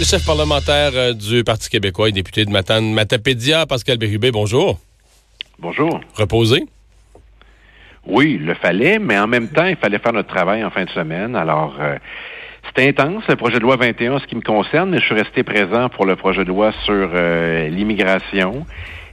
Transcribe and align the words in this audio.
Le 0.00 0.06
chef 0.06 0.24
parlementaire 0.24 0.92
euh, 0.94 1.12
du 1.12 1.44
Parti 1.44 1.68
québécois 1.68 2.08
et 2.08 2.12
député 2.12 2.46
de 2.46 2.50
Matane, 2.50 2.90
Matapédia, 2.94 3.66
Pascal 3.66 3.98
Bérubé, 3.98 4.30
bonjour. 4.30 4.78
Bonjour. 5.58 6.00
Reposé? 6.14 6.64
Oui, 8.06 8.38
il 8.40 8.46
le 8.46 8.54
fallait, 8.54 8.98
mais 8.98 9.18
en 9.18 9.26
même 9.26 9.48
temps, 9.48 9.66
il 9.66 9.76
fallait 9.76 9.98
faire 9.98 10.14
notre 10.14 10.30
travail 10.30 10.64
en 10.64 10.70
fin 10.70 10.86
de 10.86 10.88
semaine. 10.88 11.36
Alors, 11.36 11.76
euh, 11.78 11.98
c'était 12.66 12.88
intense, 12.88 13.24
le 13.28 13.36
projet 13.36 13.58
de 13.58 13.62
loi 13.62 13.76
21 13.76 14.14
en 14.14 14.18
ce 14.20 14.26
qui 14.26 14.36
me 14.36 14.40
concerne, 14.40 14.88
mais 14.88 15.00
je 15.00 15.04
suis 15.04 15.14
resté 15.14 15.42
présent 15.42 15.90
pour 15.90 16.06
le 16.06 16.16
projet 16.16 16.44
de 16.44 16.48
loi 16.48 16.72
sur 16.86 17.10
euh, 17.12 17.68
l'immigration. 17.68 18.64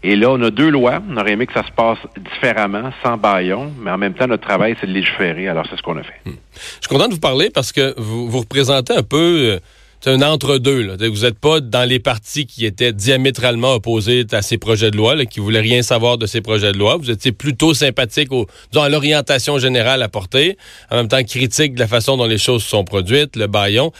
Et 0.03 0.15
là, 0.15 0.29
on 0.31 0.41
a 0.41 0.51
deux 0.51 0.69
lois. 0.69 1.01
On 1.09 1.17
aurait 1.17 1.33
aimé 1.33 1.47
que 1.47 1.53
ça 1.53 1.67
se 1.67 1.71
passe 1.73 1.97
différemment, 2.33 2.91
sans 3.03 3.17
baillon, 3.17 3.73
mais 3.77 3.91
en 3.91 3.97
même 3.97 4.13
temps, 4.13 4.27
notre 4.27 4.47
travail, 4.47 4.77
c'est 4.79 4.87
de 4.87 4.93
légiférer. 4.93 5.49
Alors, 5.49 5.65
c'est 5.69 5.75
ce 5.75 5.81
qu'on 5.81 5.97
a 5.97 6.03
fait. 6.03 6.21
Hmm. 6.23 6.35
Je 6.55 6.87
suis 6.87 6.87
content 6.87 7.09
de 7.09 7.13
vous 7.13 7.19
parler 7.19 7.49
parce 7.49 7.73
que 7.73 7.93
vous, 7.99 8.29
vous 8.29 8.39
représentez 8.39 8.93
un 8.93 9.03
peu 9.03 9.57
euh, 9.57 9.59
c'est 9.99 10.11
un 10.11 10.21
entre-deux. 10.21 10.95
Vous 11.09 11.21
n'êtes 11.21 11.39
pas 11.39 11.59
dans 11.59 11.87
les 11.87 11.99
partis 11.99 12.45
qui 12.45 12.65
étaient 12.65 12.93
diamétralement 12.93 13.73
opposés 13.73 14.25
à 14.31 14.41
ces 14.41 14.57
projets 14.57 14.91
de 14.91 14.97
loi, 14.97 15.15
là, 15.15 15.25
qui 15.25 15.39
voulaient 15.39 15.59
rien 15.59 15.81
savoir 15.81 16.17
de 16.17 16.27
ces 16.27 16.41
projets 16.41 16.71
de 16.71 16.77
loi. 16.77 16.97
Vous 16.97 17.09
étiez 17.09 17.31
plutôt 17.31 17.73
sympathique 17.73 18.31
au, 18.31 18.45
à 18.75 18.89
l'orientation 18.89 19.57
générale 19.57 20.03
apportée, 20.03 20.57
en 20.91 20.97
même 20.97 21.07
temps 21.07 21.23
critique 21.23 21.73
de 21.73 21.79
la 21.79 21.87
façon 21.87 22.15
dont 22.15 22.27
les 22.27 22.37
choses 22.37 22.63
sont 22.63 22.83
produites, 22.83 23.35
le 23.35 23.47
baillon. 23.47 23.91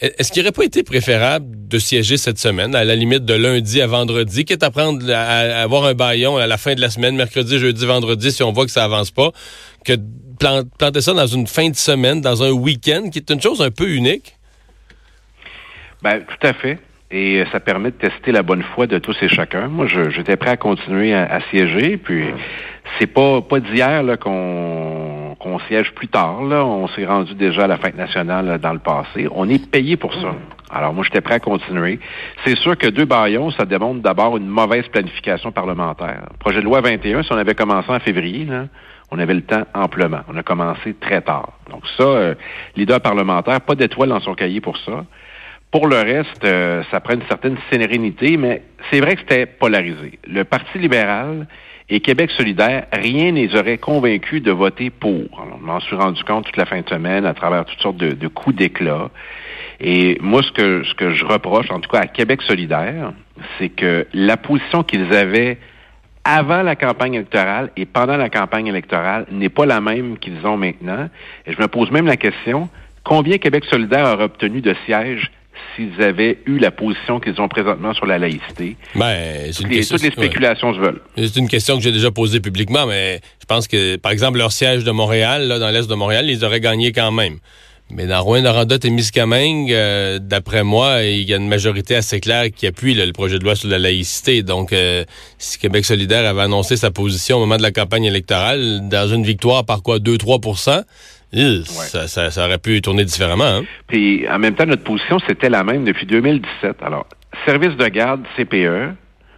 Est-ce 0.00 0.32
qu'il 0.32 0.42
n'aurait 0.42 0.52
pas 0.52 0.64
été 0.64 0.82
préférable 0.82 1.46
de 1.68 1.78
siéger 1.78 2.16
cette 2.16 2.38
semaine, 2.38 2.74
à 2.74 2.82
la 2.82 2.96
limite 2.96 3.24
de 3.24 3.34
lundi 3.34 3.80
à 3.80 3.86
vendredi, 3.86 4.44
quitte 4.44 4.64
à 4.64 4.72
prendre 4.72 5.08
à, 5.08 5.62
avoir 5.62 5.84
un 5.84 5.94
baillon 5.94 6.36
à 6.36 6.48
la 6.48 6.58
fin 6.58 6.74
de 6.74 6.80
la 6.80 6.90
semaine, 6.90 7.14
mercredi, 7.14 7.60
jeudi, 7.60 7.86
vendredi, 7.86 8.32
si 8.32 8.42
on 8.42 8.52
voit 8.52 8.66
que 8.66 8.72
ça 8.72 8.82
avance 8.82 9.12
pas, 9.12 9.30
que 9.84 9.92
planter 10.78 11.00
ça 11.00 11.12
dans 11.12 11.28
une 11.28 11.46
fin 11.46 11.70
de 11.70 11.76
semaine, 11.76 12.20
dans 12.20 12.42
un 12.42 12.50
week-end, 12.50 13.08
qui 13.10 13.18
est 13.18 13.30
une 13.30 13.40
chose 13.40 13.62
un 13.62 13.70
peu 13.70 13.88
unique? 13.88 14.34
Ben, 16.04 16.20
tout 16.20 16.46
à 16.46 16.52
fait. 16.52 16.78
Et 17.10 17.40
euh, 17.40 17.46
ça 17.50 17.60
permet 17.60 17.90
de 17.90 17.96
tester 17.96 18.30
la 18.30 18.42
bonne 18.42 18.62
foi 18.62 18.86
de 18.86 18.98
tous 18.98 19.16
et 19.22 19.28
chacun. 19.28 19.68
Moi, 19.68 19.86
j'étais 19.86 20.36
prêt 20.36 20.50
à 20.50 20.56
continuer 20.58 21.14
à, 21.14 21.40
siéger. 21.48 21.96
Puis, 21.96 22.26
c'est 22.98 23.06
pas 23.06 23.40
pas 23.40 23.58
d'hier 23.58 24.04
qu'on 24.20 25.34
qu'on 25.40 25.58
siège 25.60 25.92
plus 25.92 26.08
tard. 26.08 26.42
Là. 26.42 26.62
On 26.62 26.88
s'est 26.88 27.06
rendu 27.06 27.34
déjà 27.34 27.64
à 27.64 27.66
la 27.68 27.78
fête 27.78 27.96
nationale 27.96 28.58
dans 28.58 28.72
le 28.74 28.80
passé. 28.80 29.28
On 29.34 29.48
est 29.48 29.66
payé 29.70 29.96
pour 29.96 30.12
ça. 30.12 30.34
Alors, 30.70 30.92
moi, 30.92 31.04
j'étais 31.04 31.22
prêt 31.22 31.36
à 31.36 31.40
continuer. 31.40 31.98
C'est 32.44 32.56
sûr 32.58 32.76
que 32.76 32.88
deux 32.88 33.06
baillons, 33.06 33.50
ça 33.52 33.64
démontre 33.64 34.02
d'abord 34.02 34.36
une 34.36 34.46
mauvaise 34.46 34.86
planification 34.88 35.52
parlementaire. 35.52 36.24
projet 36.38 36.60
de 36.60 36.64
loi 36.64 36.82
21, 36.82 37.22
si 37.22 37.32
on 37.32 37.38
avait 37.38 37.54
commencé 37.54 37.90
en 37.90 38.00
février, 38.00 38.44
là, 38.44 38.66
on 39.10 39.18
avait 39.18 39.34
le 39.34 39.42
temps 39.42 39.64
amplement. 39.72 40.20
On 40.28 40.36
a 40.36 40.42
commencé 40.42 40.94
très 41.00 41.22
tard. 41.22 41.52
Donc 41.70 41.84
ça, 41.96 42.04
euh, 42.04 42.34
leader 42.76 43.00
parlementaire, 43.00 43.62
pas 43.62 43.74
d'étoile 43.74 44.10
dans 44.10 44.20
son 44.20 44.34
cahier 44.34 44.60
pour 44.60 44.76
ça. 44.76 45.06
Pour 45.74 45.88
le 45.88 45.96
reste, 45.96 46.44
euh, 46.44 46.84
ça 46.92 47.00
prend 47.00 47.14
une 47.14 47.26
certaine 47.26 47.56
sérénité, 47.68 48.36
mais 48.36 48.62
c'est 48.92 49.00
vrai 49.00 49.16
que 49.16 49.22
c'était 49.22 49.44
polarisé. 49.46 50.20
Le 50.24 50.44
Parti 50.44 50.78
libéral 50.78 51.48
et 51.88 51.98
Québec 51.98 52.30
solidaire, 52.30 52.86
rien 52.92 53.32
ne 53.32 53.40
les 53.44 53.56
aurait 53.56 53.78
convaincus 53.78 54.40
de 54.40 54.52
voter 54.52 54.90
pour. 54.90 55.24
Alors, 55.36 55.58
je 55.60 55.66
m'en 55.66 55.80
suis 55.80 55.96
rendu 55.96 56.22
compte 56.22 56.44
toute 56.44 56.56
la 56.58 56.64
fin 56.64 56.80
de 56.80 56.88
semaine 56.88 57.26
à 57.26 57.34
travers 57.34 57.64
toutes 57.64 57.80
sortes 57.80 57.96
de, 57.96 58.28
coups 58.28 58.54
d'éclat. 58.54 59.10
Et 59.80 60.16
moi, 60.20 60.42
ce 60.44 60.52
que, 60.52 60.84
ce 60.84 60.94
que 60.94 61.10
je 61.12 61.24
reproche, 61.24 61.68
en 61.72 61.80
tout 61.80 61.90
cas 61.90 62.02
à 62.02 62.06
Québec 62.06 62.42
solidaire, 62.42 63.12
c'est 63.58 63.70
que 63.70 64.06
la 64.14 64.36
position 64.36 64.84
qu'ils 64.84 65.12
avaient 65.12 65.58
avant 66.22 66.62
la 66.62 66.76
campagne 66.76 67.14
électorale 67.14 67.72
et 67.76 67.84
pendant 67.84 68.16
la 68.16 68.30
campagne 68.30 68.68
électorale 68.68 69.26
n'est 69.32 69.48
pas 69.48 69.66
la 69.66 69.80
même 69.80 70.18
qu'ils 70.18 70.46
ont 70.46 70.56
maintenant. 70.56 71.08
Et 71.46 71.52
je 71.52 71.60
me 71.60 71.66
pose 71.66 71.90
même 71.90 72.06
la 72.06 72.16
question, 72.16 72.68
combien 73.02 73.38
Québec 73.38 73.64
solidaire 73.64 74.04
aura 74.14 74.26
obtenu 74.26 74.60
de 74.60 74.76
sièges 74.86 75.32
s'ils 75.74 76.02
avaient 76.02 76.38
eu 76.46 76.58
la 76.58 76.70
position 76.70 77.20
qu'ils 77.20 77.40
ont 77.40 77.48
présentement 77.48 77.94
sur 77.94 78.06
la 78.06 78.18
laïcité. 78.18 78.76
Ben, 78.94 79.52
toutes, 79.54 79.68
les, 79.68 79.84
toutes 79.84 80.02
les 80.02 80.10
spéculations 80.10 80.74
se 80.74 80.78
veulent. 80.78 81.00
C'est 81.16 81.36
une 81.36 81.48
question 81.48 81.76
que 81.76 81.82
j'ai 81.82 81.92
déjà 81.92 82.10
posée 82.10 82.40
publiquement, 82.40 82.86
mais 82.86 83.20
je 83.40 83.46
pense 83.46 83.68
que, 83.68 83.96
par 83.96 84.12
exemple, 84.12 84.38
leur 84.38 84.52
siège 84.52 84.84
de 84.84 84.90
Montréal, 84.90 85.48
là, 85.48 85.58
dans 85.58 85.70
l'est 85.70 85.88
de 85.88 85.94
Montréal, 85.94 86.28
ils 86.28 86.44
auraient 86.44 86.60
gagné 86.60 86.92
quand 86.92 87.12
même. 87.12 87.38
Mais 87.90 88.06
dans 88.06 88.22
Rouen-Noranda 88.22 88.76
et 88.82 88.90
Miscamingue, 88.90 89.70
euh, 89.72 90.18
d'après 90.18 90.64
moi, 90.64 91.02
il 91.02 91.28
y 91.28 91.34
a 91.34 91.36
une 91.36 91.48
majorité 91.48 91.94
assez 91.94 92.18
claire 92.18 92.50
qui 92.50 92.66
appuie 92.66 92.94
le 92.94 93.12
projet 93.12 93.38
de 93.38 93.44
loi 93.44 93.54
sur 93.56 93.68
la 93.68 93.78
laïcité. 93.78 94.42
Donc, 94.42 94.72
euh, 94.72 95.04
si 95.38 95.58
Québec 95.58 95.84
solidaire 95.84 96.26
avait 96.26 96.40
annoncé 96.40 96.76
sa 96.76 96.90
position 96.90 97.36
au 97.36 97.40
moment 97.40 97.58
de 97.58 97.62
la 97.62 97.72
campagne 97.72 98.04
électorale, 98.04 98.88
dans 98.88 99.06
une 99.08 99.22
victoire 99.22 99.66
par 99.66 99.82
quoi, 99.82 99.98
2-3 99.98 100.84
ça, 101.64 102.06
ça, 102.08 102.44
aurait 102.44 102.58
pu 102.58 102.80
tourner 102.80 103.04
différemment. 103.04 103.44
Hein? 103.44 103.62
Puis, 103.86 104.26
en 104.28 104.38
même 104.38 104.54
temps, 104.54 104.66
notre 104.66 104.84
position, 104.84 105.18
c'était 105.26 105.50
la 105.50 105.64
même 105.64 105.84
depuis 105.84 106.06
2017. 106.06 106.76
Alors, 106.82 107.06
service 107.46 107.76
de 107.76 107.86
garde, 107.88 108.22
CPE, 108.36 108.94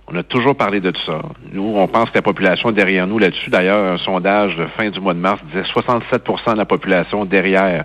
on 0.08 0.14
a 0.14 0.22
toujours 0.22 0.56
parlé 0.56 0.80
de 0.80 0.92
tout 0.92 1.00
ça. 1.04 1.20
Nous, 1.52 1.74
on 1.76 1.88
pense 1.88 2.10
que 2.10 2.14
la 2.14 2.22
population 2.22 2.70
est 2.70 2.74
derrière 2.74 3.06
nous 3.08 3.18
là-dessus. 3.18 3.50
D'ailleurs, 3.50 3.92
un 3.92 3.98
sondage 3.98 4.56
de 4.56 4.66
fin 4.76 4.88
du 4.88 5.00
mois 5.00 5.14
de 5.14 5.18
mars 5.18 5.40
disait 5.46 5.62
67% 5.62 6.52
de 6.52 6.58
la 6.58 6.64
population 6.64 7.24
derrière 7.24 7.84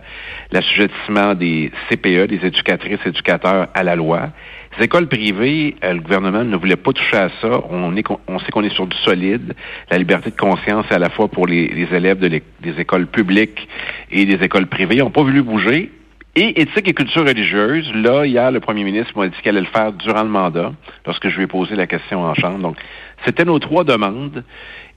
l'assujettissement 0.52 1.34
des 1.34 1.72
CPE, 1.90 2.28
des 2.28 2.40
éducatrices 2.44 3.00
et 3.06 3.10
éducateurs 3.10 3.70
à 3.74 3.84
la 3.84 3.96
loi. 3.96 4.30
Les 4.78 4.86
écoles 4.86 5.08
privées, 5.08 5.76
euh, 5.84 5.94
le 5.94 6.00
gouvernement 6.00 6.44
ne 6.44 6.56
voulait 6.56 6.76
pas 6.76 6.94
toucher 6.94 7.18
à 7.18 7.30
ça. 7.42 7.62
On, 7.70 7.96
est, 7.96 8.06
on 8.28 8.40
sait 8.40 8.52
qu'on 8.52 8.64
est 8.64 8.74
sur 8.74 8.88
du 8.88 8.98
solide. 8.98 9.54
La 9.90 9.98
liberté 9.98 10.32
de 10.32 10.38
conscience 10.38 10.86
est 10.90 10.96
à 10.96 11.00
la 11.00 11.10
fois 11.10 11.28
pour 11.28 11.48
les, 11.48 11.88
élèves 11.92 12.20
des 12.20 12.80
écoles 12.80 13.08
publiques 13.08 13.68
et 14.12 14.26
des 14.26 14.44
écoles 14.44 14.68
privées. 14.68 14.96
Ils 14.96 15.00
n'ont 15.04 15.12
pas 15.12 15.24
voulu 15.24 15.42
bouger. 15.42 15.92
Et 16.34 16.62
éthique 16.62 16.88
et 16.88 16.94
culture 16.94 17.26
religieuse, 17.28 17.92
là, 17.94 18.26
hier, 18.26 18.52
le 18.52 18.62
premier 18.62 18.86
ministre 18.86 19.18
m'a 19.18 19.28
dit 19.28 19.36
qu'elle 19.44 19.58
allait 19.58 19.68
le 19.68 19.72
faire 19.72 19.92
durant 19.92 20.24
le 20.24 20.30
mandat, 20.30 20.72
lorsque 21.06 21.28
je 21.28 21.36
lui 21.36 21.44
ai 21.44 21.48
posé 21.48 21.76
la 21.76 21.88
question 21.88 22.24
en 22.24 22.34
chambre. 22.34 22.60
Donc, 22.60 22.78
c'était 23.26 23.44
nos 23.44 23.60
trois 23.60 23.84
demandes. 23.84 24.46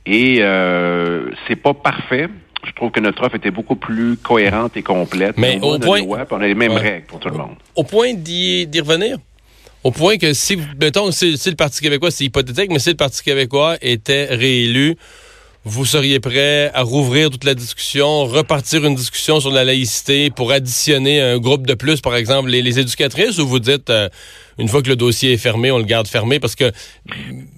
Et 0.06 0.38
euh, 0.40 1.30
c'est 1.48 1.56
pas 1.56 1.74
parfait. 1.74 2.28
Je 2.64 2.72
trouve 2.72 2.92
que 2.92 3.00
notre 3.00 3.24
offre 3.24 3.34
était 3.34 3.50
beaucoup 3.50 3.74
plus 3.74 4.16
cohérente 4.16 4.76
et 4.76 4.82
complète. 4.82 5.36
Mais 5.36 5.58
au 5.60 5.78
point, 5.78 6.00
on 6.30 6.40
a 6.40 6.46
les 6.46 6.54
mêmes 6.54 6.72
règles 6.72 7.06
pour 7.06 7.18
tout 7.18 7.28
le 7.28 7.36
monde. 7.36 7.56
Au 7.74 7.82
point 7.82 8.14
d'y 8.14 8.68
revenir, 8.80 9.18
au 9.84 9.90
point 9.90 10.16
que 10.16 10.32
si, 10.32 10.58
mettons, 10.80 11.10
si, 11.12 11.36
si 11.36 11.50
le 11.50 11.56
Parti 11.56 11.80
québécois, 11.80 12.10
c'est 12.10 12.24
hypothétique, 12.24 12.70
mais 12.70 12.78
si 12.78 12.90
le 12.90 12.96
Parti 12.96 13.22
québécois 13.22 13.76
était 13.82 14.24
réélu, 14.24 14.96
vous 15.66 15.86
seriez 15.86 16.20
prêt 16.20 16.70
à 16.74 16.82
rouvrir 16.82 17.30
toute 17.30 17.44
la 17.44 17.54
discussion, 17.54 18.24
repartir 18.26 18.84
une 18.84 18.94
discussion 18.94 19.40
sur 19.40 19.50
la 19.50 19.64
laïcité 19.64 20.28
pour 20.28 20.52
additionner 20.52 21.22
un 21.22 21.38
groupe 21.38 21.66
de 21.66 21.72
plus, 21.72 22.02
par 22.02 22.16
exemple, 22.16 22.50
les, 22.50 22.78
éducatrices, 22.78 23.38
ou 23.38 23.46
vous 23.46 23.60
dites, 23.60 23.88
euh, 23.88 24.10
une 24.58 24.68
fois 24.68 24.82
que 24.82 24.88
le 24.88 24.96
dossier 24.96 25.32
est 25.32 25.38
fermé, 25.38 25.70
on 25.70 25.78
le 25.78 25.84
garde 25.84 26.06
fermé? 26.06 26.38
Parce 26.38 26.54
que 26.54 26.70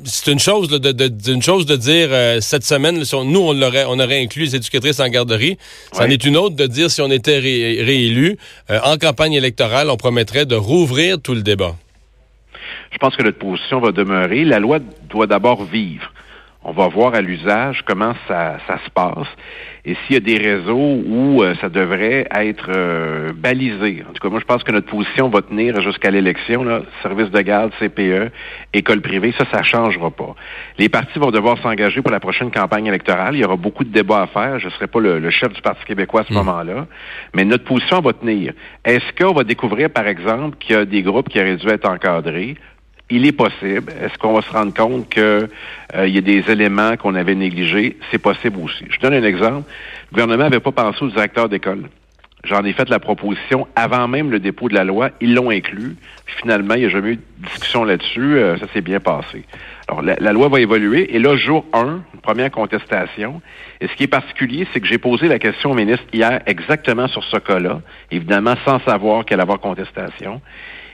c'est 0.04 0.30
une 0.30 0.38
chose 0.38 0.68
de, 0.68 0.78
de, 0.78 1.42
chose 1.42 1.66
de 1.66 1.74
dire, 1.74 2.08
euh, 2.12 2.40
cette 2.40 2.64
semaine, 2.64 3.02
nous, 3.24 3.40
on, 3.40 3.60
aurait, 3.60 3.84
on 3.88 3.98
aurait 3.98 4.20
inclus 4.20 4.44
les 4.44 4.56
éducatrices 4.56 5.00
en 5.00 5.08
garderie. 5.08 5.58
C'en 5.92 6.04
est 6.04 6.24
une 6.24 6.36
autre 6.36 6.54
de 6.54 6.66
dire, 6.66 6.90
si 6.90 7.00
on 7.00 7.10
était 7.10 7.38
réélu, 7.38 8.38
euh, 8.70 8.78
en 8.84 8.98
campagne 8.98 9.32
électorale, 9.32 9.90
on 9.90 9.96
promettrait 9.96 10.46
de 10.46 10.54
rouvrir 10.54 11.20
tout 11.20 11.34
le 11.34 11.42
débat. 11.42 11.76
Je 12.96 12.98
pense 12.98 13.14
que 13.14 13.22
notre 13.22 13.38
position 13.38 13.78
va 13.78 13.92
demeurer. 13.92 14.42
La 14.46 14.58
loi 14.58 14.78
doit 15.10 15.26
d'abord 15.26 15.64
vivre. 15.64 16.10
On 16.64 16.72
va 16.72 16.88
voir 16.88 17.14
à 17.14 17.20
l'usage 17.20 17.82
comment 17.86 18.14
ça, 18.26 18.56
ça 18.66 18.78
se 18.84 18.90
passe 18.90 19.28
et 19.86 19.94
s'il 19.94 20.14
y 20.14 20.16
a 20.16 20.20
des 20.20 20.36
réseaux 20.36 21.00
où 21.06 21.42
euh, 21.42 21.54
ça 21.60 21.68
devrait 21.68 22.26
être 22.34 22.70
euh, 22.74 23.32
balisé. 23.32 24.02
En 24.08 24.12
tout 24.12 24.20
cas, 24.20 24.28
moi, 24.28 24.40
je 24.40 24.44
pense 24.44 24.64
que 24.64 24.72
notre 24.72 24.88
position 24.88 25.28
va 25.28 25.42
tenir 25.42 25.80
jusqu'à 25.80 26.10
l'élection. 26.10 26.64
Service 27.04 27.30
de 27.30 27.40
garde, 27.40 27.70
CPE, 27.78 28.32
école 28.72 29.00
privée, 29.00 29.32
ça, 29.38 29.44
ça 29.52 29.62
changera 29.62 30.10
pas. 30.10 30.34
Les 30.76 30.88
partis 30.88 31.20
vont 31.20 31.30
devoir 31.30 31.56
s'engager 31.62 32.02
pour 32.02 32.10
la 32.10 32.18
prochaine 32.18 32.50
campagne 32.50 32.86
électorale. 32.86 33.36
Il 33.36 33.42
y 33.42 33.44
aura 33.44 33.54
beaucoup 33.54 33.84
de 33.84 33.90
débats 33.90 34.22
à 34.22 34.26
faire. 34.26 34.58
Je 34.58 34.66
ne 34.66 34.70
serai 34.72 34.88
pas 34.88 34.98
le, 34.98 35.30
chef 35.30 35.52
du 35.52 35.62
Parti 35.62 35.84
québécois 35.84 36.22
à 36.22 36.24
ce 36.24 36.32
hmm. 36.32 36.36
moment-là. 36.38 36.86
Mais 37.32 37.44
notre 37.44 37.62
position 37.62 38.00
va 38.00 38.12
tenir. 38.12 38.54
Est-ce 38.84 39.12
qu'on 39.16 39.34
va 39.34 39.44
découvrir, 39.44 39.90
par 39.90 40.08
exemple, 40.08 40.56
qu'il 40.58 40.74
y 40.74 40.78
a 40.78 40.84
des 40.84 41.02
groupes 41.02 41.28
qui 41.28 41.38
auraient 41.38 41.56
dû 41.56 41.68
être 41.68 41.88
encadrés? 41.88 42.56
Il 43.10 43.26
est 43.26 43.32
possible. 43.32 43.92
Est-ce 44.02 44.18
qu'on 44.18 44.32
va 44.32 44.42
se 44.42 44.50
rendre 44.50 44.74
compte 44.74 45.08
qu'il 45.08 45.22
euh, 45.22 46.08
y 46.08 46.18
a 46.18 46.20
des 46.20 46.50
éléments 46.50 46.96
qu'on 46.96 47.14
avait 47.14 47.34
négligés? 47.34 47.96
C'est 48.10 48.18
possible 48.18 48.58
aussi. 48.62 48.84
Je 48.90 48.98
donne 48.98 49.14
un 49.14 49.22
exemple. 49.22 49.70
Le 50.10 50.14
gouvernement 50.14 50.44
n'avait 50.44 50.60
pas 50.60 50.72
pensé 50.72 51.04
aux 51.04 51.08
directeurs 51.08 51.48
d'école. 51.48 51.84
J'en 52.44 52.64
ai 52.64 52.72
fait 52.72 52.88
la 52.88 53.00
proposition 53.00 53.66
avant 53.74 54.06
même 54.06 54.30
le 54.30 54.38
dépôt 54.38 54.68
de 54.68 54.74
la 54.74 54.84
loi. 54.84 55.10
Ils 55.20 55.34
l'ont 55.34 55.50
inclus. 55.50 55.96
finalement, 56.40 56.74
il 56.74 56.80
n'y 56.80 56.86
a 56.86 56.90
jamais 56.90 57.12
eu 57.12 57.16
de 57.16 57.46
discussion 57.48 57.84
là-dessus. 57.84 58.36
Euh, 58.36 58.56
ça 58.58 58.66
s'est 58.72 58.82
bien 58.82 59.00
passé. 59.00 59.44
Alors, 59.88 60.02
la, 60.02 60.16
la, 60.20 60.32
loi 60.32 60.48
va 60.48 60.60
évoluer. 60.60 61.14
Et 61.14 61.18
là, 61.18 61.36
jour 61.36 61.64
1, 61.72 62.02
première 62.22 62.50
contestation. 62.50 63.40
Et 63.80 63.88
ce 63.88 63.94
qui 63.94 64.04
est 64.04 64.08
particulier, 64.08 64.66
c'est 64.72 64.80
que 64.80 64.86
j'ai 64.86 64.98
posé 64.98 65.28
la 65.28 65.38
question 65.38 65.72
au 65.72 65.74
ministre 65.74 66.04
hier 66.12 66.40
exactement 66.46 67.08
sur 67.08 67.24
ce 67.24 67.36
cas-là, 67.36 67.80
évidemment 68.10 68.54
sans 68.64 68.80
savoir 68.80 69.24
qu'elle 69.24 69.40
allait 69.40 69.42
avoir 69.42 69.60
contestation. 69.60 70.40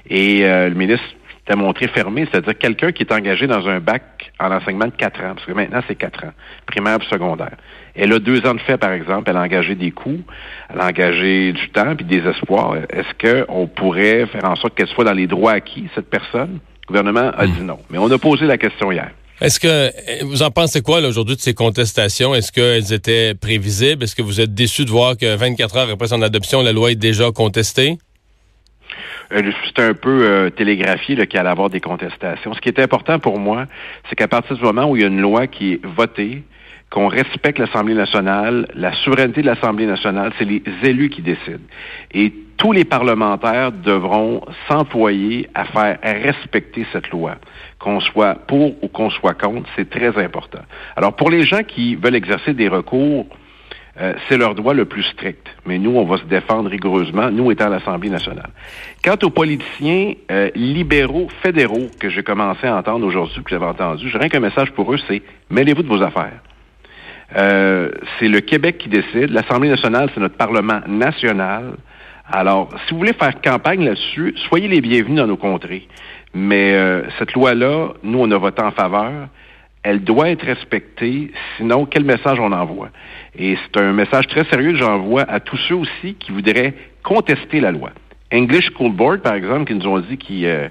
Et 0.08 0.44
euh, 0.44 0.68
le 0.68 0.74
ministre 0.74 1.06
à 1.48 1.56
montrer 1.56 1.88
fermé, 1.88 2.26
c'est-à-dire 2.30 2.56
quelqu'un 2.56 2.92
qui 2.92 3.02
est 3.02 3.12
engagé 3.12 3.46
dans 3.46 3.66
un 3.68 3.80
bac 3.80 4.32
en 4.38 4.50
enseignement 4.50 4.86
de 4.86 4.92
quatre 4.92 5.20
ans, 5.20 5.34
parce 5.34 5.44
que 5.44 5.52
maintenant 5.52 5.80
c'est 5.88 5.96
quatre 5.96 6.24
ans, 6.24 6.32
primaire 6.66 6.98
et 7.00 7.12
secondaire. 7.12 7.56
Elle 7.94 8.12
a 8.12 8.18
deux 8.18 8.46
ans 8.46 8.54
de 8.54 8.60
fait, 8.60 8.78
par 8.78 8.92
exemple, 8.92 9.28
elle 9.28 9.36
a 9.36 9.42
engagé 9.42 9.74
des 9.74 9.90
coûts, 9.90 10.20
elle 10.72 10.80
a 10.80 10.86
engagé 10.86 11.52
du 11.52 11.68
temps 11.70 11.94
puis 11.96 12.04
des 12.04 12.26
espoirs. 12.26 12.76
Est-ce 12.90 13.44
qu'on 13.44 13.66
pourrait 13.66 14.26
faire 14.26 14.44
en 14.44 14.56
sorte 14.56 14.74
qu'elle 14.74 14.88
soit 14.88 15.04
dans 15.04 15.12
les 15.12 15.26
droits 15.26 15.52
acquis, 15.52 15.88
cette 15.94 16.08
personne? 16.08 16.60
Le 16.82 16.86
gouvernement 16.86 17.30
a 17.36 17.46
dit 17.46 17.60
non. 17.60 17.78
Mais 17.90 17.98
on 17.98 18.10
a 18.10 18.18
posé 18.18 18.46
la 18.46 18.56
question 18.56 18.92
hier. 18.92 19.10
Est-ce 19.40 19.58
que 19.58 20.24
vous 20.24 20.42
en 20.42 20.50
pensez 20.50 20.82
quoi 20.82 21.00
aujourd'hui 21.00 21.34
de 21.34 21.40
ces 21.40 21.54
contestations? 21.54 22.34
Est-ce 22.34 22.52
qu'elles 22.52 22.92
étaient 22.92 23.34
prévisibles? 23.34 24.04
Est-ce 24.04 24.14
que 24.14 24.22
vous 24.22 24.40
êtes 24.40 24.54
déçu 24.54 24.84
de 24.84 24.90
voir 24.90 25.16
que 25.16 25.34
24 25.34 25.76
heures 25.76 25.90
après 25.90 26.06
son 26.06 26.22
adoption, 26.22 26.62
la 26.62 26.72
loi 26.72 26.92
est 26.92 26.96
déjà 26.96 27.32
contestée? 27.32 27.98
Euh, 29.32 29.52
c'est 29.64 29.82
un 29.82 29.94
peu 29.94 30.22
euh, 30.22 30.50
télégraphié 30.50 31.26
qu'il 31.26 31.38
allait 31.38 31.48
avoir 31.48 31.70
des 31.70 31.80
contestations. 31.80 32.52
Ce 32.54 32.60
qui 32.60 32.68
est 32.68 32.78
important 32.78 33.18
pour 33.18 33.38
moi, 33.38 33.66
c'est 34.08 34.16
qu'à 34.16 34.28
partir 34.28 34.56
du 34.56 34.62
moment 34.62 34.90
où 34.90 34.96
il 34.96 35.02
y 35.02 35.04
a 35.04 35.08
une 35.08 35.20
loi 35.20 35.46
qui 35.46 35.74
est 35.74 35.84
votée, 35.84 36.42
qu'on 36.90 37.08
respecte 37.08 37.58
l'Assemblée 37.58 37.94
nationale, 37.94 38.68
la 38.74 38.92
souveraineté 38.92 39.40
de 39.40 39.46
l'Assemblée 39.46 39.86
nationale, 39.86 40.32
c'est 40.38 40.44
les 40.44 40.62
élus 40.82 41.08
qui 41.08 41.22
décident. 41.22 41.64
Et 42.12 42.32
tous 42.58 42.72
les 42.72 42.84
parlementaires 42.84 43.72
devront 43.72 44.42
s'employer 44.68 45.48
à 45.54 45.64
faire 45.64 45.98
respecter 46.02 46.86
cette 46.92 47.08
loi. 47.08 47.36
Qu'on 47.78 48.00
soit 48.00 48.34
pour 48.46 48.82
ou 48.84 48.88
qu'on 48.88 49.08
soit 49.08 49.32
contre, 49.32 49.68
c'est 49.74 49.88
très 49.88 50.22
important. 50.22 50.60
Alors, 50.94 51.16
pour 51.16 51.30
les 51.30 51.44
gens 51.44 51.62
qui 51.66 51.94
veulent 51.94 52.14
exercer 52.14 52.52
des 52.52 52.68
recours, 52.68 53.26
euh, 54.00 54.14
c'est 54.26 54.38
leur 54.38 54.54
droit 54.54 54.72
le 54.72 54.86
plus 54.86 55.02
strict. 55.02 55.46
Mais 55.66 55.78
nous, 55.78 55.90
on 55.90 56.04
va 56.04 56.16
se 56.16 56.24
défendre 56.24 56.70
rigoureusement, 56.70 57.30
nous 57.30 57.50
étant 57.50 57.68
l'Assemblée 57.68 58.08
nationale. 58.08 58.48
Quant 59.04 59.18
aux 59.22 59.30
politiciens 59.30 60.14
euh, 60.30 60.50
libéraux 60.54 61.28
fédéraux 61.42 61.88
que 62.00 62.08
j'ai 62.08 62.22
commencé 62.22 62.66
à 62.66 62.76
entendre 62.76 63.06
aujourd'hui, 63.06 63.42
que 63.42 63.50
j'avais 63.50 63.66
entendu, 63.66 64.08
j'ai 64.08 64.16
rien 64.16 64.28
qu'un 64.28 64.40
message 64.40 64.70
pour 64.72 64.92
eux, 64.94 64.98
c'est 65.08 65.22
mêlez-vous 65.50 65.82
de 65.82 65.88
vos 65.88 66.02
affaires. 66.02 66.40
Euh, 67.36 67.90
c'est 68.18 68.28
le 68.28 68.40
Québec 68.40 68.78
qui 68.78 68.88
décide. 68.88 69.30
L'Assemblée 69.30 69.68
nationale, 69.68 70.10
c'est 70.14 70.20
notre 70.20 70.36
Parlement 70.36 70.80
national. 70.86 71.74
Alors, 72.30 72.70
si 72.86 72.94
vous 72.94 72.98
voulez 72.98 73.12
faire 73.12 73.42
campagne 73.42 73.84
là-dessus, 73.84 74.34
soyez 74.48 74.68
les 74.68 74.80
bienvenus 74.80 75.16
dans 75.16 75.26
nos 75.26 75.36
contrées. 75.36 75.86
Mais 76.32 76.74
cette 77.18 77.34
loi-là, 77.34 77.88
nous, 78.02 78.20
on 78.20 78.30
a 78.30 78.38
voté 78.38 78.62
en 78.62 78.70
faveur. 78.70 79.28
Elle 79.82 80.04
doit 80.04 80.30
être 80.30 80.44
respectée, 80.44 81.32
sinon, 81.56 81.86
quel 81.86 82.04
message 82.04 82.38
on 82.38 82.52
envoie? 82.52 82.90
Et 83.36 83.56
c'est 83.56 83.80
un 83.80 83.92
message 83.92 84.28
très 84.28 84.44
sérieux 84.44 84.72
que 84.72 84.78
j'envoie 84.78 85.22
à 85.22 85.40
tous 85.40 85.58
ceux 85.68 85.74
aussi 85.74 86.14
qui 86.14 86.30
voudraient 86.30 86.74
contester 87.02 87.60
la 87.60 87.72
loi. 87.72 87.90
English 88.32 88.70
School 88.76 88.92
Board, 88.92 89.20
par 89.22 89.34
exemple, 89.34 89.66
qui 89.66 89.74
nous 89.74 89.86
ont 89.86 89.98
dit 89.98 90.16
qu'ils 90.16 90.46
euh, 90.46 90.68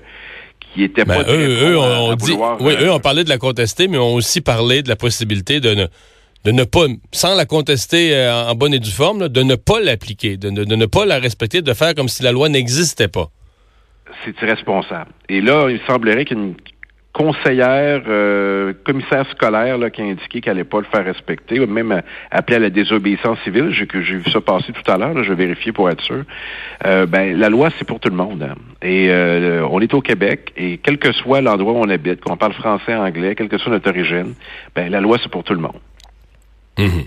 qui 0.73 0.83
étaient 0.83 1.03
ben, 1.03 1.23
pas 1.23 1.31
eux, 1.31 1.71
eux, 1.71 1.77
on 1.77 2.15
dit, 2.15 2.33
oui, 2.61 2.73
eux 2.81 2.91
ont 2.91 2.99
parlé 2.99 3.23
de 3.23 3.29
la 3.29 3.37
contester, 3.37 3.87
mais 3.87 3.97
ont 3.97 4.13
aussi 4.13 4.41
parlé 4.41 4.81
de 4.81 4.89
la 4.89 4.95
possibilité 4.95 5.59
de 5.59 5.73
ne 5.73 5.87
de 6.43 6.51
ne 6.51 6.63
pas, 6.63 6.85
sans 7.11 7.35
la 7.35 7.45
contester 7.45 8.15
euh, 8.15 8.33
en 8.49 8.55
bonne 8.55 8.73
et 8.73 8.79
due 8.79 8.91
forme, 8.91 9.29
de 9.29 9.43
ne 9.43 9.55
pas 9.55 9.79
l'appliquer, 9.79 10.37
de, 10.37 10.49
ne 10.49 10.85
pas 10.85 11.05
la 11.05 11.19
respecter, 11.19 11.61
de 11.61 11.73
faire 11.73 11.93
comme 11.93 12.07
si 12.07 12.23
la 12.23 12.31
loi 12.31 12.49
n'existait 12.49 13.07
pas. 13.07 13.27
C'est 14.25 14.39
irresponsable. 14.41 15.11
Et 15.29 15.39
là, 15.39 15.69
il 15.69 15.79
semblerait 15.87 16.25
qu'une 16.25 16.55
conseillère, 17.13 18.03
euh, 18.07 18.73
commissaire 18.85 19.29
scolaire 19.31 19.77
là, 19.77 19.89
qui 19.89 20.01
a 20.01 20.05
indiqué 20.05 20.41
qu'elle 20.41 20.53
n'allait 20.53 20.63
pas 20.63 20.79
le 20.79 20.85
faire 20.85 21.03
respecter, 21.03 21.59
ou 21.59 21.67
même 21.67 21.91
euh, 21.91 22.01
appelé 22.31 22.57
à 22.57 22.59
la 22.59 22.69
désobéissance 22.69 23.37
civile, 23.43 23.71
j'ai, 23.71 23.85
vu 23.85 24.23
ça 24.31 24.41
passer 24.41 24.71
tout 24.71 24.91
à 24.91 24.97
l'heure, 24.97 25.23
je 25.23 25.33
vais 25.33 25.45
vérifier 25.45 25.71
pour 25.71 25.89
être 25.89 26.01
sûr. 26.01 26.23
ben, 26.83 27.37
la 27.37 27.49
loi, 27.49 27.69
c'est 27.77 27.85
pour 27.85 27.99
tout 27.99 28.09
le 28.09 28.15
monde. 28.15 28.43
Hein. 28.43 28.55
Et 28.81 29.11
on 29.69 29.79
est 29.79 29.93
au 29.93 30.01
Québec, 30.01 30.51
et 30.55 30.77
quel 30.77 30.97
que 30.97 31.11
soit 31.11 31.41
l'endroit 31.41 31.73
où 31.73 31.77
on 31.77 31.89
habite, 31.89 32.21
qu'on 32.21 32.37
parle 32.37 32.53
français, 32.53 32.95
anglais, 32.95 33.35
quelle 33.35 33.49
que 33.49 33.57
soit 33.57 33.71
notre 33.71 33.89
origine, 33.89 34.33
ben, 34.75 34.89
la 34.89 35.01
loi, 35.01 35.17
c'est 35.21 35.31
pour 35.31 35.43
tout 35.43 35.53
le 35.53 35.59
monde. 35.59 35.79
Mhm. 36.77 37.03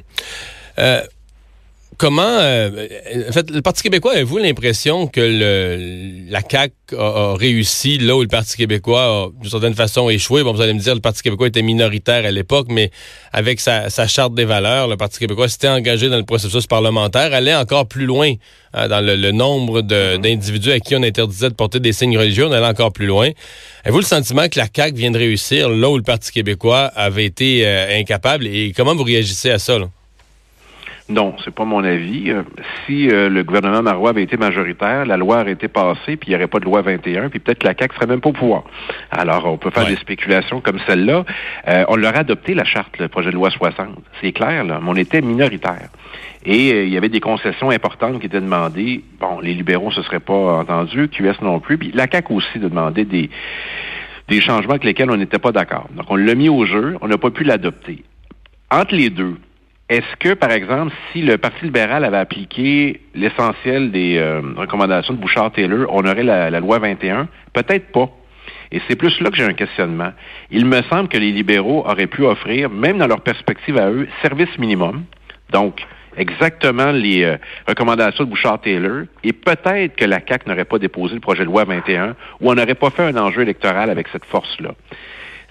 Euh, 1.95 1.97
comment, 1.97 2.23
euh, 2.23 2.89
en 3.29 3.33
fait, 3.33 3.51
le 3.51 3.63
Parti 3.63 3.83
québécois, 3.83 4.13
avez-vous 4.13 4.39
l'impression 4.39 5.07
que 5.07 5.21
le, 5.21 6.31
la 6.31 6.41
CAQ 6.49 6.73
a, 6.99 7.35
réussi 7.37 7.99
là 7.99 8.17
où 8.17 8.23
le 8.23 8.29
Parti 8.29 8.57
québécois 8.57 9.03
a, 9.03 9.29
d'une 9.41 9.51
certaine 9.51 9.75
façon, 9.75 10.11
échoué? 10.11 10.43
Bon, 10.43 10.53
vous 10.53 10.61
allez 10.61 10.75
me 10.75 10.81
dire, 10.81 10.95
le 10.95 11.01
Parti 11.01 11.23
québécois 11.23 11.49
était 11.49 11.63
minoritaire 11.63 12.25
à 12.25 12.31
l'époque, 12.31 12.67
mais 12.71 12.91
avec 13.33 13.61
sa, 13.61 13.89
charte 14.07 14.35
des 14.35 14.45
valeurs, 14.45 14.89
le 14.89 14.97
Parti 14.97 15.19
québécois 15.19 15.49
s'était 15.49 15.69
engagé 15.69 16.09
dans 16.09 16.17
le 16.17 16.25
processus 16.25 16.67
parlementaire, 16.67 17.33
allait 17.33 17.55
encore 17.55 17.87
plus 17.87 18.07
loin 18.07 18.33
hein, 18.73 18.89
dans 18.89 19.05
le, 19.05 19.33
nombre 19.33 19.83
mhm. 19.83 20.19
d'individus 20.21 20.73
à 20.73 20.81
qui 20.81 20.95
on 20.95 21.03
interdisait 21.03 21.49
de 21.49 21.55
porter 21.55 21.81
des 21.81 21.93
signes 21.93 22.19
religieux, 22.19 22.47
on 22.47 22.53
allait 22.53 22.67
encore 22.67 22.93
plus 22.93 23.07
loin. 23.07 23.31
Avez-vous 23.85 24.01
le 24.01 24.05
sentiment 24.05 24.49
que 24.49 24.59
la 24.59 24.67
CAQ 24.75 24.97
vient 24.97 25.11
de 25.11 25.19
réussir 25.19 25.69
là 25.69 25.89
où 25.89 25.97
le 25.97 26.03
Parti 26.03 26.33
québécois 26.33 26.91
avait 26.95 27.25
été 27.25 27.67
euh, 27.67 27.99
incapable? 27.99 28.47
Et 28.47 28.73
comment 28.75 28.95
vous 28.95 29.05
réagissez 29.05 29.51
à 29.51 29.59
ça? 29.59 29.79
Là? 29.79 29.87
Non, 31.11 31.35
c'est 31.45 31.55
pas 31.55 31.67
mon 31.67 31.85
avis. 31.85 32.31
Euh, 32.31 32.43
si 32.87 33.11
euh, 33.11 33.29
le 33.29 33.45
gouvernement 33.45 33.83
Marois 33.83 34.11
avait 34.11 34.23
été 34.23 34.39
majoritaire, 34.39 35.05
la 35.05 35.19
loi 35.19 35.43
aurait 35.43 35.53
été 35.53 35.69
passée, 35.69 36.17
puis 36.17 36.29
il 36.29 36.31
n'y 36.31 36.37
aurait 36.37 36.47
pas 36.47 36.61
de 36.61 36.65
loi 36.65 36.81
21, 36.81 37.29
puis 37.29 37.41
peut-être 37.41 37.59
que 37.59 37.67
la 37.67 37.75
CAQ 37.79 37.95
serait 37.95 38.07
même 38.07 38.23
pas 38.23 38.31
au 38.31 38.33
pouvoir. 38.33 38.65
Alors, 39.11 39.45
on 39.45 39.59
peut 39.59 39.71
faire 39.71 39.87
des 39.87 39.97
spéculations 39.97 40.63
comme 40.63 40.79
celle-là. 40.87 41.27
Euh, 41.69 41.85
on 41.89 41.97
leur 41.97 42.17
a 42.17 42.21
adopté 42.21 42.55
la 42.55 42.65
charte, 42.65 42.99
le 42.99 43.09
projet 43.09 43.31
de 43.31 43.35
loi 43.35 43.51
60. 43.51 43.89
C'est 44.23 44.33
clair, 44.33 44.65
là, 44.65 44.81
mais 44.83 44.89
on 44.89 44.97
était 44.97 45.21
minoritaire. 45.21 45.91
Et 46.47 46.85
il 46.85 46.89
y 46.89 46.97
avait 46.97 47.11
des 47.11 47.21
concessions 47.21 47.71
importantes 47.71 48.19
qui 48.21 48.27
étaient 48.27 48.41
demandées. 48.41 49.03
Bon, 49.21 49.41
les 49.41 49.53
libéraux 49.53 49.89
ne 49.89 49.95
se 49.95 50.03
seraient 50.03 50.21
pas 50.21 50.61
entendus, 50.61 51.09
QS 51.09 51.43
non 51.43 51.61
plus, 51.61 51.77
puis 51.77 51.91
la 51.93 52.07
CAQ 52.11 52.33
aussi 52.33 52.59
de 52.59 52.69
demander 52.69 53.05
des 53.05 53.29
des 54.29 54.41
changements 54.41 54.71
avec 54.71 54.85
lesquels 54.85 55.11
on 55.11 55.19
n'était 55.19 55.39
pas 55.39 55.53
d'accord. 55.53 55.87
Donc, 55.95 56.07
on 56.09 56.17
l'a 56.17 56.35
mis 56.35 56.49
au 56.49 56.65
jeu, 56.65 56.97
on 57.03 57.09
n'a 57.09 57.19
pas 57.19 57.31
pu 57.31 57.45
l'adopter. 57.45 58.05
Entre 58.71 58.95
les 58.95 59.11
deux, 59.11 59.37
est-ce 59.89 60.17
que, 60.19 60.33
par 60.33 60.51
exemple, 60.51 60.95
si 61.13 61.21
le 61.21 61.37
Parti 61.37 61.65
libéral 61.67 62.05
avait 62.05 62.17
appliqué 62.17 63.03
l'essentiel 63.15 63.91
des 63.91 64.17
euh, 64.17 64.41
recommandations 64.57 65.13
de 65.13 65.19
Bouchard-Taylor, 65.19 65.87
on 65.91 66.07
aurait 66.07 66.23
la, 66.23 66.59
loi 66.59 66.79
21? 66.79 67.29
Peut-être 67.53 67.93
pas. 67.93 68.11
Et 68.73 68.81
c'est 68.89 68.97
plus 68.97 69.21
là 69.21 69.31
que 69.31 69.37
j'ai 69.37 69.45
un 69.45 69.53
questionnement. 69.53 70.13
Il 70.51 70.65
me 70.65 70.81
semble 70.85 71.09
que 71.09 71.19
les 71.19 71.33
libéraux 71.33 71.85
auraient 71.87 72.07
pu 72.07 72.23
offrir, 72.23 72.71
même 72.71 72.97
dans 72.97 73.07
leur 73.07 73.21
perspective 73.21 73.77
à 73.77 73.91
eux, 73.91 74.09
service 74.23 74.59
minimum. 74.59 75.05
Donc, 75.51 75.87
exactement 76.17 76.91
les 76.91 77.23
euh, 77.23 77.37
recommandations 77.69 78.25
de 78.25 78.31
Bouchard-Taylor. 78.31 79.05
Et 79.23 79.35
peut-être 79.35 79.97
que 79.97 80.07
la 80.07 80.21
CAQ 80.27 80.49
n'aurait 80.49 80.65
pas 80.65 80.79
déposé 80.79 81.15
le 81.15 81.21
projet 81.21 81.41
de 81.41 81.49
loi 81.49 81.65
21 81.65 82.17
ou 82.41 82.51
on 82.51 82.55
n'aurait 82.55 82.75
pas 82.75 82.89
fait 82.89 83.03
un 83.03 83.17
enjeu 83.19 83.43
électoral 83.43 83.91
avec 83.91 84.09
cette 84.09 84.25
force-là. 84.25 84.75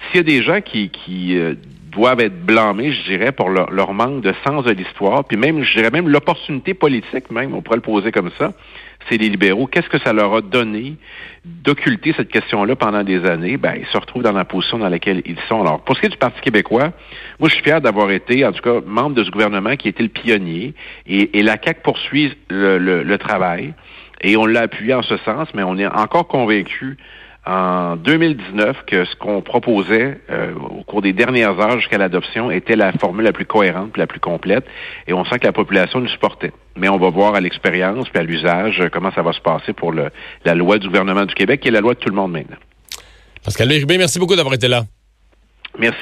S'il 0.08 0.18
y 0.18 0.20
a 0.20 0.24
des 0.24 0.44
gens 0.44 0.60
qui, 0.62 1.38
euh, 1.38 1.54
doivent 1.96 2.20
être 2.20 2.46
blâmés, 2.46 2.92
je 2.92 3.04
dirais, 3.04 3.32
pour 3.32 3.50
leur, 3.50 3.94
manque 3.94 4.22
de 4.22 4.34
sens 4.46 4.64
de 4.66 4.72
l'histoire, 4.72 5.24
puis 5.26 5.38
même, 5.38 5.64
je 5.64 5.74
dirais 5.74 5.92
même 5.92 6.10
l'opportunité 6.10 6.74
politique, 6.74 7.32
même, 7.32 7.54
on 7.54 7.62
pourrait 7.62 7.78
le 7.78 7.82
poser 7.82 8.12
comme 8.12 8.32
ça, 8.38 8.54
c'est 9.10 9.18
les 9.18 9.30
libéraux. 9.30 9.68
Qu'est-ce 9.68 9.90
que 9.90 10.00
ça 10.00 10.14
leur 10.14 10.34
a 10.34 10.42
donné 10.42 10.96
d'occulter 11.44 12.14
cette 12.16 12.30
question-là 12.30 12.76
pendant 12.76 13.04
des 13.04 13.26
années? 13.26 13.58
Ben, 13.58 13.76
ils 13.78 13.86
se 13.88 13.98
retrouvent 13.98 14.24
dans 14.24 14.32
la 14.32 14.46
position 14.46 14.78
dans 14.78 14.90
laquelle 14.90 15.22
ils 15.26 15.40
sont. 15.50 15.62
Alors, 15.62 15.84
pour 15.84 15.96
ce 15.96 16.02
qui 16.02 16.08
est 16.08 16.10
du 16.10 16.18
Parti 16.18 16.40
québécois, 16.42 16.94
moi, 17.40 17.50
je 17.50 17.56
suis 17.56 17.64
fier 17.64 17.82
d'avoir 17.82 18.12
été, 18.12 18.46
en 18.46 18.52
tout 18.52 18.62
cas, 18.62 18.80
membre 18.86 19.16
de 19.16 19.24
ce 19.24 19.32
gouvernement 19.32 19.76
qui 19.76 19.90
était 19.90 20.04
le 20.04 20.10
pionnier, 20.10 20.74
et, 21.06 21.44
la 21.44 21.58
CAQ 21.62 21.82
poursuit 21.84 22.34
le, 22.50 22.78
le 22.78 23.18
travail, 23.18 23.74
et 24.22 24.38
on 24.38 24.46
l'a 24.46 24.62
appuyé 24.62 24.94
en 24.94 25.04
ce 25.04 25.18
sens, 25.18 25.50
mais 25.54 25.64
on 25.64 25.78
est 25.78 25.86
encore 25.86 26.28
convaincu 26.28 26.98
en 27.46 27.98
2019 27.98 28.86
que 28.86 29.04
ce 29.04 29.16
qu'on 29.16 29.42
proposait 29.42 30.20
euh, 30.30 30.54
au 30.56 30.84
cours 30.84 31.02
des 31.02 31.12
dernières 31.12 31.60
heures 31.60 31.80
jusqu'à 31.80 31.98
l'adoption 31.98 32.52
était 32.52 32.76
la 32.76 32.94
formule 32.94 33.26
la 33.26 33.34
plus 33.34 33.46
cohérente, 33.46 33.98
la 33.98 34.08
plus 34.08 34.20
complète, 34.20 34.66
et 35.08 35.14
on 35.14 35.26
sent 35.26 35.40
que 35.40 35.46
la 35.46 35.52
population 35.52 36.00
nous 36.00 36.08
supportait. 36.08 36.54
Mais 36.78 36.88
on 36.88 36.98
va 36.98 37.10
voir 37.10 37.36
à 37.36 37.42
l'expérience 37.42 38.08
puis 38.10 38.20
à 38.20 38.24
l'usage 38.24 38.80
euh, 38.80 38.90
comment 38.92 39.12
ça 39.12 39.22
va 39.22 39.34
se 39.34 39.42
passer 39.42 39.74
pour 39.74 39.92
le, 39.92 40.10
la 40.46 40.56
loi 40.56 40.80
du 40.80 40.88
gouvernement 40.88 41.26
du 41.26 41.34
Québec, 41.34 41.60
qui 41.62 41.68
est 41.68 41.72
la 41.72 41.82
loi 41.82 41.96
de 41.96 42.00
tout 42.00 42.10
le 42.10 42.16
monde 42.16 42.32
maintenant. 42.32 42.58
Pascal 43.44 43.68
Lérubin, 43.68 43.98
merci 43.98 44.20
beaucoup 44.20 44.38
d'avoir 44.38 44.56
été 44.56 44.70
là. 44.70 44.84
Merci. 45.78 46.00